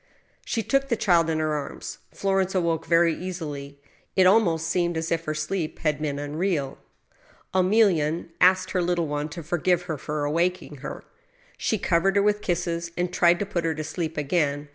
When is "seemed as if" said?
4.67-5.25